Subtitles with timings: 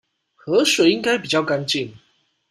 [0.33, 1.91] 河水應該比較乾淨